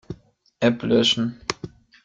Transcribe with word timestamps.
App 0.63 0.81
löschen. 0.81 1.39